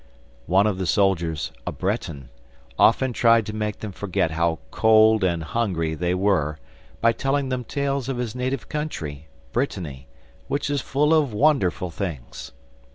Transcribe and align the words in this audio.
One 0.47 0.65
of 0.65 0.79
the 0.79 0.87
soldiers, 0.87 1.51
a 1.67 1.71
Breton, 1.71 2.29
often 2.79 3.13
tried 3.13 3.45
to 3.45 3.53
make 3.55 3.81
them 3.81 3.91
forget 3.91 4.31
how 4.31 4.57
cold 4.71 5.23
and 5.23 5.43
hungry 5.43 5.93
they 5.93 6.15
were 6.15 6.57
by 7.01 7.11
telling 7.11 7.49
them 7.49 7.63
tales 7.63 8.09
of 8.09 8.17
his 8.17 8.33
native 8.33 8.67
country, 8.67 9.27
Brittany, 9.51 10.07
which 10.47 10.71
is 10.71 10.81
full 10.81 11.13
of 11.13 11.33
wonderful 11.33 11.91
things. 11.91 12.51